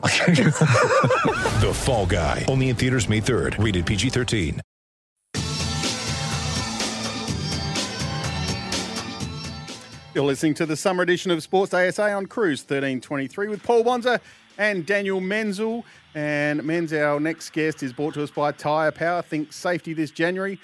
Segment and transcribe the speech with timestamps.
[1.60, 2.46] The Fall Guy.
[2.48, 3.62] Only in theaters May 3rd.
[3.62, 4.60] Rated PG-13.
[10.14, 14.20] You're listening to the summer edition of Sports ASA on Cruise 1323 with Paul Bonza
[14.58, 15.84] and Daniel Menzel.
[16.14, 19.22] And Menz, our next guest, is brought to us by Tyre Power.
[19.22, 20.58] Think safety this January.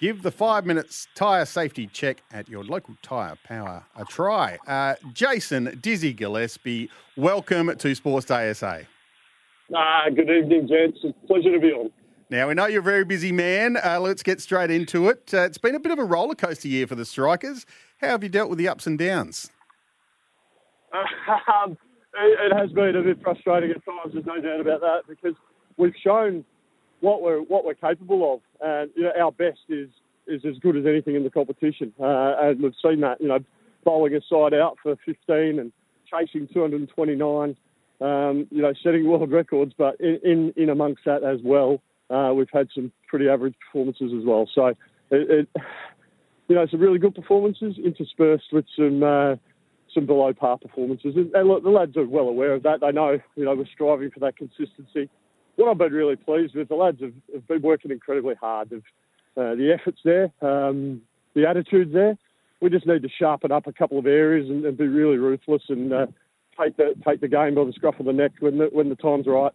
[0.00, 4.56] Give the five minutes tyre safety check at your local Tyre Power a try.
[4.64, 8.86] Uh, Jason Dizzy Gillespie, welcome to Sports ASA.
[9.74, 11.00] Ah, good evening, gents.
[11.02, 11.90] It's a pleasure to be on.
[12.30, 13.76] Now, we know you're a very busy man.
[13.76, 15.34] Uh, let's get straight into it.
[15.34, 17.66] Uh, it's been a bit of a roller coaster year for the Strikers.
[18.00, 19.50] How have you dealt with the ups and downs?
[21.62, 21.76] Um,
[22.14, 24.14] it, it has been a bit frustrating at times.
[24.14, 25.34] There's no doubt about that because
[25.76, 26.44] we've shown
[27.00, 29.88] what we're what we're capable of, and you know our best is
[30.26, 33.20] is as good as anything in the competition, uh, and we've seen that.
[33.20, 33.38] You know,
[33.84, 35.72] bowling a side out for 15 and
[36.10, 37.56] chasing 229.
[38.00, 42.32] Um, you know, setting world records, but in in, in amongst that as well, uh,
[42.34, 44.48] we've had some pretty average performances as well.
[44.54, 44.76] So it,
[45.10, 45.48] it
[46.48, 49.36] you know, some really good performances interspersed with some uh,
[49.94, 51.14] some below par performances.
[51.16, 52.80] And, and look, the lads are well aware of that.
[52.80, 55.10] They know, you know, we're striving for that consistency.
[55.58, 58.72] What I've been really pleased with, the lads have, have been working incredibly hard.
[58.72, 61.02] Uh, the effort's there, um,
[61.34, 62.16] the attitude's there.
[62.60, 65.62] We just need to sharpen up a couple of areas and, and be really ruthless
[65.68, 66.06] and uh,
[66.60, 68.94] take the take the game by the scruff of the neck when the, when the
[68.94, 69.50] time's right.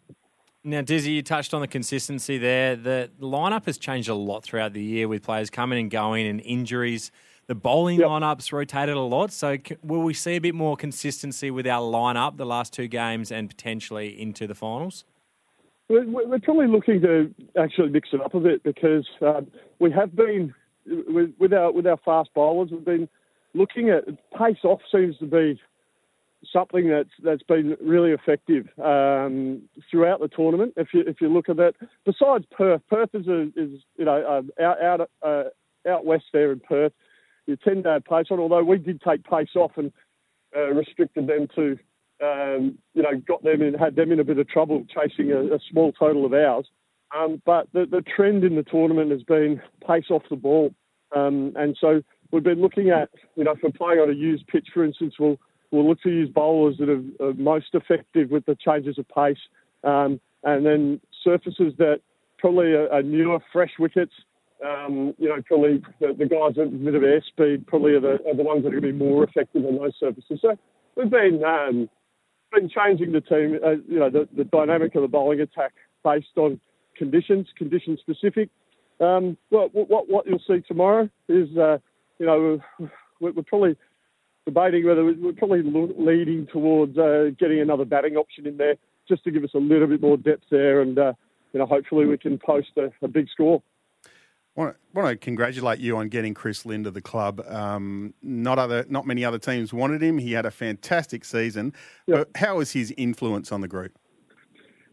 [0.65, 2.75] Now, Dizzy, you touched on the consistency there.
[2.75, 6.41] The lineup has changed a lot throughout the year with players coming and going and
[6.41, 7.11] injuries.
[7.47, 8.09] The bowling Yep.
[8.09, 9.31] lineups rotated a lot.
[9.31, 12.87] So, c- will we see a bit more consistency with our lineup the last two
[12.89, 15.05] games and potentially into the finals?
[15.89, 19.47] We're, we're probably looking to actually mix it up a bit because um,
[19.79, 20.53] we have been
[20.85, 22.69] with, with our with our fast bowlers.
[22.71, 23.09] We've been
[23.53, 24.05] looking at
[24.37, 25.59] pace off seems to be
[26.51, 30.73] something that's that's been really effective um, throughout the tournament.
[30.77, 34.39] If you if you look at that, besides Perth, Perth is a, is you know
[34.39, 35.43] um, out out uh,
[35.89, 36.93] out west there in Perth.
[37.45, 39.91] You tend to have pace on, although we did take pace off and
[40.55, 41.77] uh, restricted them to
[42.21, 45.55] um, you know, got them in, had them in a bit of trouble chasing a,
[45.55, 46.67] a small total of ours.
[47.15, 50.73] Um, but the, the trend in the tournament has been pace off the ball.
[51.15, 52.01] Um, and so
[52.31, 55.15] we've been looking at, you know, if we're playing on a used pitch, for instance,
[55.19, 55.37] we'll,
[55.71, 59.37] we'll look to use bowlers that are, are most effective with the changes of pace.
[59.83, 62.01] Um, and then surfaces that
[62.39, 64.13] probably are, are newer, fresh wickets.
[64.65, 68.17] Um, you know, probably the, the guys with a bit of airspeed probably are the,
[68.27, 70.39] are the ones that are going to be more effective on those surfaces.
[70.41, 70.57] So
[70.95, 71.89] we've been um,
[72.53, 76.37] been changing the team, uh, you know, the, the dynamic of the bowling attack based
[76.37, 76.59] on
[76.95, 78.49] conditions, condition specific.
[78.99, 81.77] Um, well, what, what you'll see tomorrow is, uh,
[82.19, 82.59] you know,
[83.19, 83.75] we're, we're probably
[84.45, 88.75] debating whether we're probably leading towards uh, getting another batting option in there
[89.07, 91.13] just to give us a little bit more depth there, and uh,
[91.51, 93.61] you know, hopefully we can post a, a big score.
[94.55, 97.43] Want to, want to congratulate you on getting Chris Lynn to the club.
[97.47, 100.19] Um, not other, not many other teams wanted him.
[100.19, 101.73] He had a fantastic season.
[102.07, 103.97] But how was his influence on the group?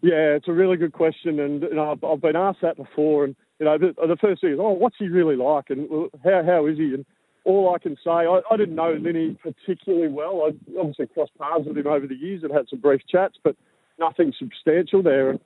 [0.02, 3.24] Yeah, it's a really good question, and you know, I've, I've been asked that before.
[3.24, 6.42] And you know, the, the first thing is, oh, what's he really like, and how
[6.42, 6.94] how is he?
[6.94, 7.04] And
[7.44, 10.46] all I can say, I, I didn't know Lynny particularly well.
[10.46, 13.56] I obviously crossed paths with him over the years and had some brief chats, but
[13.98, 15.30] nothing substantial there.
[15.30, 15.40] And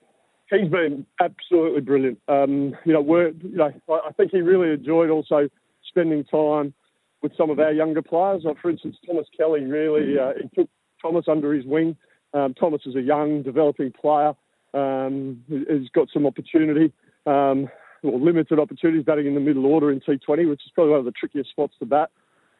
[0.50, 2.20] he's been absolutely brilliant.
[2.28, 5.48] Um, you know, we're, you know, I, think he really enjoyed also
[5.88, 6.74] spending time
[7.22, 8.42] with some of our younger players.
[8.44, 10.68] Like for instance, Thomas Kelly really uh, he took
[11.00, 11.96] Thomas under his wing.
[12.32, 14.34] Um, Thomas is a young, developing player.
[14.74, 16.92] Um, he's got some opportunity,
[17.26, 17.68] um,
[18.02, 21.04] or limited opportunities batting in the middle order in T20, which is probably one of
[21.04, 22.10] the trickiest spots to bat.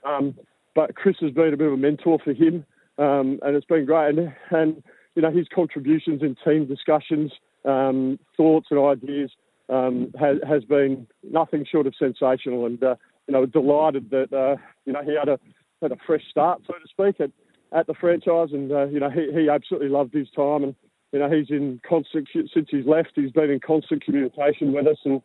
[0.05, 0.35] Um,
[0.75, 2.65] but Chris has been a bit of a mentor for him,
[2.99, 4.17] um, and it's been great.
[4.17, 4.83] And, and
[5.15, 7.33] you know his contributions in team discussions,
[7.65, 9.31] um, thoughts and ideas
[9.69, 12.67] um, has, has been nothing short of sensational.
[12.67, 12.97] And uh,
[13.27, 15.39] you know, delighted that uh, you know he had a
[15.83, 17.31] had a fresh start, so to speak, at,
[17.79, 18.49] at the franchise.
[18.53, 20.75] And uh, you know, he, he absolutely loved his time, and
[21.13, 23.13] you know, he's in constant since he's left.
[23.15, 25.23] He's been in constant communication with us, and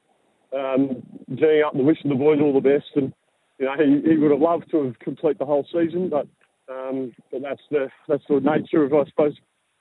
[0.53, 2.89] um, geeing up the wish of the boys all the best.
[2.95, 3.13] And
[3.57, 6.27] you know, he, he would have loved to have complete the whole season, but
[6.71, 9.33] um, but that's the that's the nature of I suppose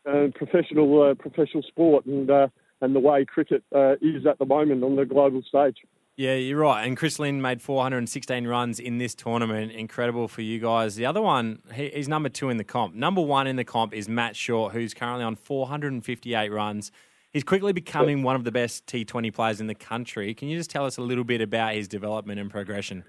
[0.08, 2.06] uh, professional uh, professional sport.
[2.06, 2.48] And uh,
[2.80, 5.78] and the way cricket uh, is at the moment on the global stage.
[6.16, 6.84] Yeah, you're right.
[6.84, 9.70] And Chris Lynn made 416 runs in this tournament.
[9.70, 10.96] Incredible for you guys.
[10.96, 12.94] The other one, he, he's number two in the comp.
[12.94, 16.90] Number one in the comp is Matt Short, who's currently on 458 runs.
[17.32, 20.34] He's quickly becoming one of the best T20 players in the country.
[20.34, 23.04] Can you just tell us a little bit about his development and progression?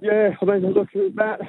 [0.00, 1.40] Yeah, I mean, look, Matt,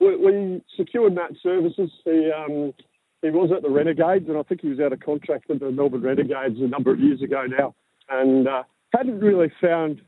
[0.00, 1.90] we, we secured Matt's services.
[2.04, 2.72] He um,
[3.22, 5.70] he was at the Renegades, and I think he was out of contract with the
[5.70, 7.74] Melbourne Renegades a number of years ago now,
[8.08, 8.62] and uh,
[8.94, 10.00] hadn't really found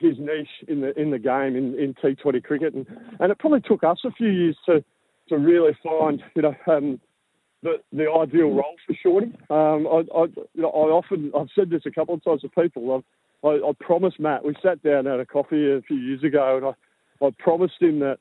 [0.00, 2.86] his niche in the in the game in, in T20 cricket, and,
[3.20, 4.84] and it probably took us a few years to
[5.28, 7.00] to really find you know um,
[7.62, 9.32] the the ideal role for Shorty.
[9.50, 10.24] Um, I, I,
[10.54, 12.94] you know, I often I've said this a couple of times to people.
[12.94, 13.04] I've,
[13.48, 14.44] I, I promised Matt.
[14.44, 18.00] We sat down at a coffee a few years ago, and I I promised him
[18.00, 18.18] that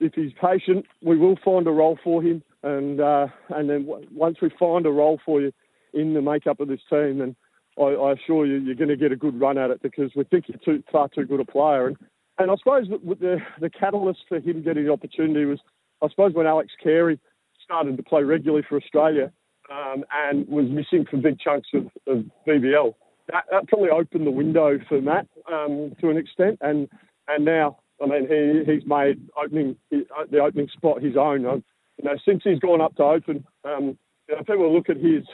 [0.00, 4.06] if he's patient, we will find a role for him, and uh, and then w-
[4.12, 5.52] once we find a role for you
[5.92, 7.36] in the makeup of this team, then
[7.78, 10.24] I, I assure you you're going to get a good run at it because we
[10.24, 11.88] think you're too, far too good a player.
[11.88, 11.96] And
[12.38, 15.60] and I suppose the the catalyst for him getting the opportunity was
[16.02, 17.20] I suppose when Alex Carey
[17.62, 19.32] started to play regularly for Australia
[19.70, 22.94] um, and was missing for big chunks of, of BBL.
[23.32, 26.88] That, that, probably opened the window for Matt um, to an extent, and
[27.28, 31.62] and now I mean he, he's made opening the opening spot his own.
[31.98, 33.98] You know, since he's gone up to open, um,
[34.28, 35.24] you know, people look at his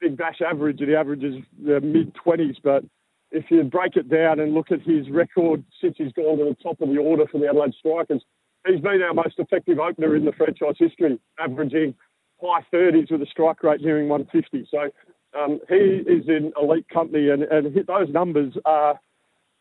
[0.00, 2.84] big bash average, and he averages the mid twenties, but
[3.32, 6.56] if you break it down and look at his record since he's gone to the
[6.62, 8.22] top of the order for the Adelaide Strikers,
[8.66, 11.94] he's been our most effective opener in the franchise history, averaging
[12.40, 14.68] high 30s with a strike rate nearing 150.
[14.70, 14.90] So
[15.38, 18.98] um, he is in elite company, and, and those numbers are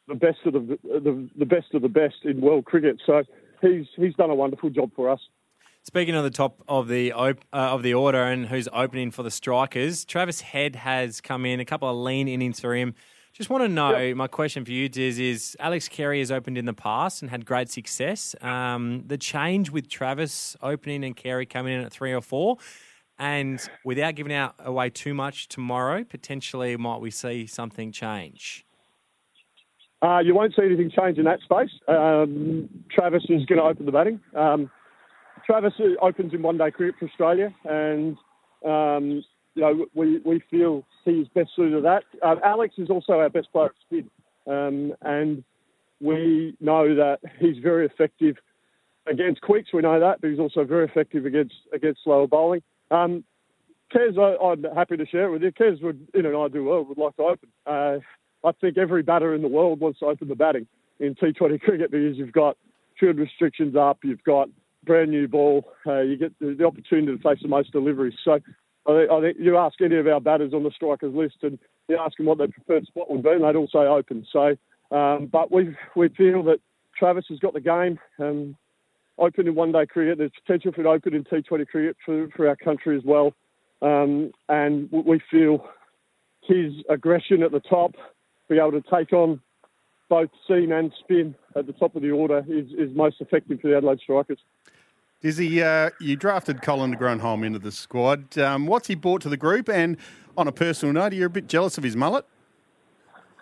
[0.07, 2.99] the best of the, the, the best of the best in world cricket.
[3.05, 3.23] So
[3.61, 5.19] he's he's done a wonderful job for us.
[5.83, 9.31] Speaking of the top of the uh, of the order and who's opening for the
[9.31, 11.59] strikers, Travis Head has come in.
[11.59, 12.93] A couple of lean innings for him.
[13.31, 14.17] Just want to know, yep.
[14.17, 17.45] my question for you, Diz, is Alex Carey has opened in the past and had
[17.45, 18.35] great success.
[18.41, 22.57] Um, the change with Travis opening and Carey coming in at three or four,
[23.17, 28.65] and without giving out away too much tomorrow, potentially might we see something change?
[30.01, 31.71] Uh, you won't see anything change in that space.
[31.87, 34.19] Um, Travis is going to open the batting.
[34.35, 34.71] Um,
[35.49, 38.15] Travis opens in one day cricket for Australia, and
[38.63, 39.23] um,
[39.55, 42.03] you know, we, we feel he's best suited to that.
[42.21, 44.11] Uh, Alex is also our best player at spin,
[44.45, 45.43] um, and
[45.99, 48.35] we know that he's very effective
[49.07, 49.73] against quicks.
[49.73, 52.61] We know that, but he's also very effective against against slower bowling.
[52.91, 53.23] Um,
[53.91, 55.51] Kez, I, am happy to share it with you.
[55.51, 57.49] Kez would, in an ideal world, would like to open.
[57.65, 57.97] Uh,
[58.45, 60.67] I think every batter in the world wants to open the batting
[60.99, 62.55] in T20 cricket because you've got
[62.99, 64.49] field restrictions up, you've got
[64.89, 68.15] brand new ball, uh, you get the, the opportunity to face the most deliveries.
[68.25, 68.39] So
[68.87, 71.59] I think, I think you ask any of our batters on the strikers list and
[71.87, 74.25] you ask them what their preferred spot would be, and they'd all say open.
[74.33, 74.57] So,
[74.89, 76.59] um, but we we feel that
[76.97, 78.57] Travis has got the game um,
[79.19, 80.17] open in one day cricket.
[80.17, 83.33] There's potential for it open in T20 cricket for, for our country as well.
[83.83, 85.69] Um, and we feel
[86.41, 87.93] his aggression at the top,
[88.49, 89.39] be able to take on
[90.09, 93.67] both seam and spin at the top of the order is, is most effective for
[93.69, 94.39] the Adelaide Strikers.
[95.21, 98.37] Dizzy, uh, you drafted Colin de Grandhomme into the squad.
[98.37, 99.67] Um, what's he brought to the group?
[99.67, 99.97] And
[100.37, 102.25] on a personal note, are you a bit jealous of his mullet?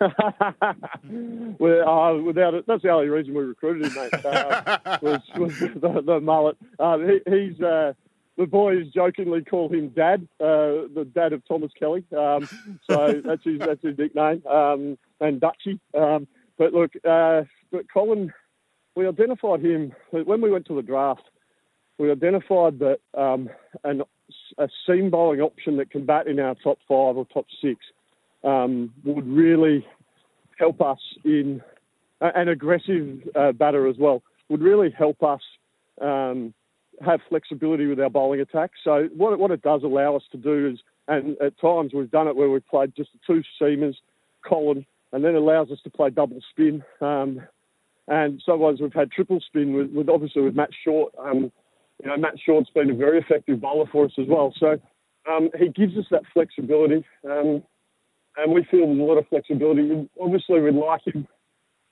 [0.00, 4.24] well, uh, without it, that's the only reason we recruited him, mate.
[4.24, 6.56] Uh, was, was the, the, mullet.
[6.80, 7.92] Uh, he, he's uh,
[8.36, 12.04] the boys jokingly call him Dad, uh, the dad of Thomas Kelly.
[12.16, 12.48] Um,
[12.90, 15.78] so that's his that's his nickname, um, and Dutchy.
[15.94, 16.26] Um,
[16.56, 18.32] but look, uh, but Colin,
[18.96, 21.22] we identified him when we went to the draft
[21.98, 23.48] we identified that um,
[23.84, 24.02] an,
[24.58, 27.80] a seam bowling option that can bat in our top five or top six
[28.44, 29.86] um, would really
[30.58, 31.62] help us in
[32.20, 35.40] an aggressive uh, batter as well would really help us
[36.00, 36.54] um,
[37.04, 38.70] have flexibility with our bowling attack.
[38.82, 42.28] So what, what it does allow us to do is, and at times we've done
[42.28, 43.94] it where we've played just the two seamers,
[44.46, 46.82] Colin, and then allows us to play double spin.
[47.00, 47.42] Um,
[48.08, 51.12] and sometimes we've had triple spin with, with obviously with Matt Short.
[51.18, 51.52] Um,
[52.02, 54.54] you know, Matt Short's been a very effective bowler for us as well.
[54.58, 54.78] So
[55.30, 57.62] um, he gives us that flexibility, um,
[58.36, 60.08] and we feel there's a lot of flexibility.
[60.20, 61.26] Obviously, we'd like him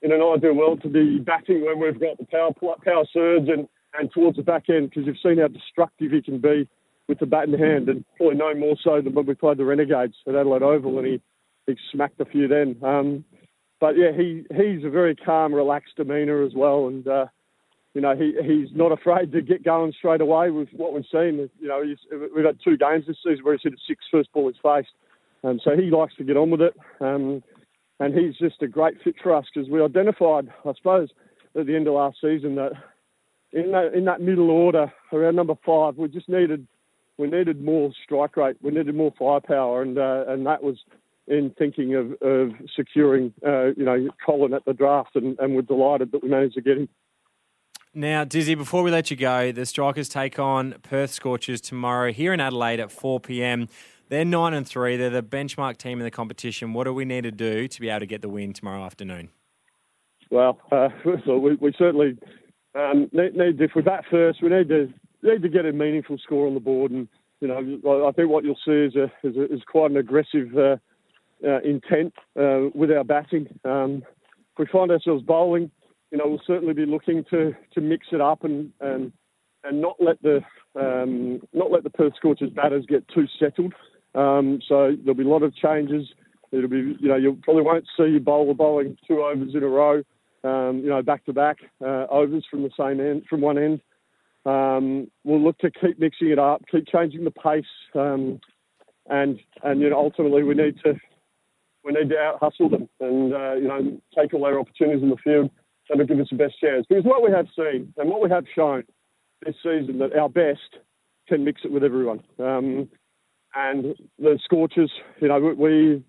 [0.01, 2.51] in an ideal world to be batting when we've got the power
[2.85, 6.39] power surge and, and towards the back end because you've seen how destructive he can
[6.39, 6.69] be
[7.07, 9.65] with the bat in hand, and probably no more so than when we played the
[9.65, 11.21] Renegades at Adelaide Oval, and he,
[11.65, 12.75] he smacked a few then.
[12.83, 13.23] Um,
[13.79, 17.27] but yeah, he he's a very calm, relaxed demeanour as well, and uh,
[17.93, 21.49] you know, he, he's not afraid to get going straight away with what we've seen.
[21.59, 21.83] You know,
[22.35, 24.89] we've had two games this season where he's hit a six first ball faced.
[25.43, 26.75] Um, so he likes to get on with it.
[26.99, 27.43] Um,
[27.99, 31.09] and he's just a great fit for us because we identified, I suppose,
[31.57, 32.73] at the end of last season that
[33.51, 36.67] in that in that middle order around number five, we just needed
[37.17, 40.77] we needed more strike rate, we needed more firepower, and uh, and that was
[41.27, 45.61] in thinking of, of securing uh, you know Colin at the draft, and, and we're
[45.61, 46.89] delighted that we managed to get him.
[47.97, 52.31] Now, Dizzy, before we let you go, the Strikers take on Perth Scorchers tomorrow here
[52.31, 53.69] in Adelaide at 4 p.m.
[54.09, 54.97] They're nine and three.
[54.97, 56.73] They're the benchmark team in the competition.
[56.73, 59.29] What do we need to do to be able to get the win tomorrow afternoon?
[60.29, 60.89] Well, uh,
[61.25, 62.19] so we, we certainly
[62.75, 66.19] um, need, need if we bat first, we need to need to get a meaningful
[66.19, 67.07] score on the board, and
[67.41, 70.55] you know I think what you'll see is a, is, a, is quite an aggressive
[70.55, 70.75] uh,
[71.43, 73.47] uh, intent uh, with our batting.
[73.65, 74.03] Um,
[74.51, 75.71] if we find ourselves bowling,
[76.11, 79.11] you know we'll certainly be looking to, to mix it up and and,
[79.63, 80.41] and not let the
[80.75, 83.73] um, not let the Perth Scorchers batters get too settled.
[84.15, 86.07] Um, so there'll be a lot of changes.
[86.51, 89.67] It'll be, you know, you probably won't see your bowler bowling two overs in a
[89.67, 90.01] row,
[90.43, 93.81] um, you know, back to back overs from the same end, from one end.
[94.45, 98.39] Um, we'll look to keep mixing it up, keep changing the pace, um,
[99.07, 100.93] and and you know, ultimately we need to
[101.83, 105.09] we need to out hustle them and uh, you know take all their opportunities in
[105.09, 105.49] the field
[105.89, 106.85] that'll give us the best chance.
[106.87, 108.83] Because what we have seen and what we have shown
[109.45, 110.77] this season that our best
[111.27, 112.23] can mix it with everyone.
[112.39, 112.89] Um,
[113.55, 114.91] and the Scorchers,
[115.21, 116.03] you know, we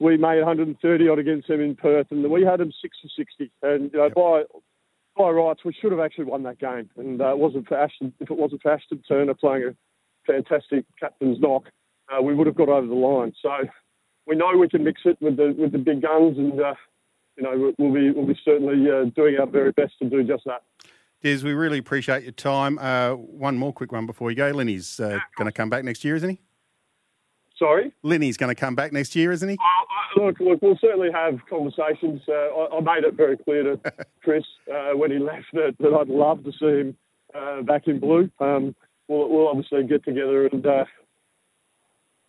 [0.00, 3.50] we made 130 odd against them in Perth, and we had them 60 60.
[3.62, 4.42] And you know, by
[5.16, 6.90] by rights, we should have actually won that game.
[6.96, 8.12] And uh, it wasn't for Ashton.
[8.20, 11.64] If it wasn't for Ashton Turner playing a fantastic captain's knock,
[12.12, 13.32] uh, we would have got over the line.
[13.40, 13.50] So
[14.26, 16.74] we know we can mix it with the with the big guns, and uh,
[17.36, 20.44] you know we'll be we'll be certainly uh, doing our very best to do just
[20.44, 20.62] that.
[21.22, 22.78] Des, we really appreciate your time.
[22.78, 24.50] Uh, one more quick one before you go.
[24.50, 26.40] Lenny's uh, going to come back next year, isn't he?
[27.58, 27.92] Sorry?
[28.02, 29.56] Lenny's going to come back next year, isn't he?
[29.56, 32.20] Uh, look, look, we'll certainly have conversations.
[32.28, 35.94] Uh, I, I, made it very clear to Chris uh, when he left that, that,
[35.94, 36.96] I'd love to see him
[37.34, 38.30] uh, back in blue.
[38.40, 38.74] Um,
[39.08, 40.84] we'll, we'll, obviously get together and uh,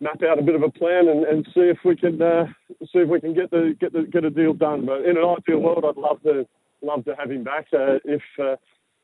[0.00, 2.46] map out a bit of a plan and, and see if we can uh,
[2.82, 4.86] see if we can get the get the get a deal done.
[4.86, 6.46] But in an ideal world, I'd love to
[6.82, 8.22] love to have him back if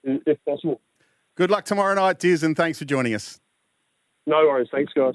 [0.04, 0.80] if possible.
[1.34, 3.40] Good luck tomorrow night, Diz, and thanks for joining us.
[4.26, 4.68] No worries.
[4.70, 5.14] Thanks, guys.